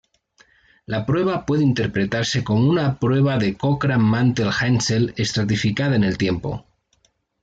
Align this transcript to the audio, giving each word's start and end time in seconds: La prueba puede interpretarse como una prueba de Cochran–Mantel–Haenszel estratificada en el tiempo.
La 0.87 1.05
prueba 1.05 1.45
puede 1.45 1.61
interpretarse 1.61 2.43
como 2.43 2.67
una 2.67 2.97
prueba 2.97 3.37
de 3.37 3.55
Cochran–Mantel–Haenszel 3.55 5.13
estratificada 5.15 5.95
en 5.95 6.03
el 6.03 6.17
tiempo. 6.17 6.65